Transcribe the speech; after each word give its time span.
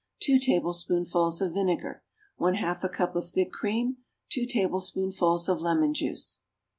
2 0.21 0.39
tablespoonfuls 0.39 1.43
of 1.43 1.53
vinegar. 1.53 2.01
1/2 2.39 2.83
a 2.83 2.89
cup 2.89 3.15
of 3.15 3.29
thick 3.29 3.51
cream. 3.51 3.97
2 4.31 4.47
tablespoonfuls 4.47 5.47
of 5.47 5.61
lemon 5.61 5.93
juice. 5.93 6.39